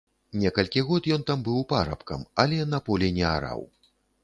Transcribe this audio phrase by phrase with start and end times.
[0.43, 3.61] Некалькі год ён там быў парабкам, але на полі не араў.